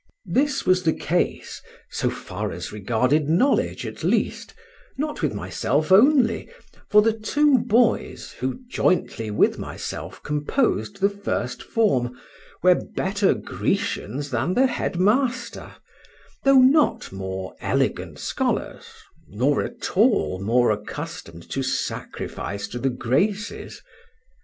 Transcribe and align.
This 0.25 0.65
was 0.65 0.81
the 0.81 0.93
case, 0.95 1.61
so 1.91 2.09
far 2.09 2.51
as 2.51 2.71
regarded 2.71 3.29
knowledge 3.29 3.85
at 3.85 4.03
least, 4.03 4.55
not 4.97 5.21
with 5.21 5.35
myself 5.35 5.91
only, 5.91 6.49
for 6.89 7.03
the 7.03 7.13
two 7.13 7.59
boys, 7.59 8.31
who 8.31 8.61
jointly 8.67 9.29
with 9.29 9.59
myself 9.59 10.23
composed 10.23 11.01
the 11.01 11.09
first 11.11 11.61
form, 11.61 12.19
were 12.63 12.73
better 12.95 13.35
Grecians 13.35 14.31
than 14.31 14.55
the 14.55 14.65
head 14.65 14.95
master, 14.99 15.71
though 16.45 16.57
not 16.57 17.11
more 17.11 17.55
elegant 17.61 18.17
scholars, 18.17 18.85
nor 19.27 19.61
at 19.63 19.95
all 19.95 20.39
more 20.41 20.71
accustomed 20.71 21.47
to 21.51 21.61
sacrifice 21.61 22.67
to 22.69 22.79
the 22.79 22.89
Graces. 22.89 23.83